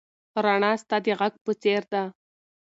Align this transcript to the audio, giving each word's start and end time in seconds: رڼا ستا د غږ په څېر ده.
رڼا 0.43 0.71
ستا 0.81 0.97
د 1.05 1.07
غږ 1.19 1.33
په 1.45 1.51
څېر 1.61 1.81
ده. 1.93 2.03